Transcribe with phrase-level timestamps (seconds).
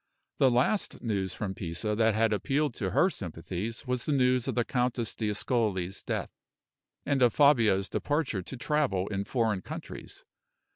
[0.39, 4.55] The last news from Pisa that had appealed to her sympathies was the news of
[4.55, 6.31] the Countess d'Ascoli's death,
[7.05, 10.25] and of Fabio's departure to travel in foreign countries.